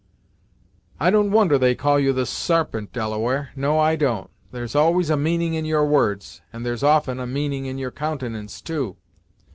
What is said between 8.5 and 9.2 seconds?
too!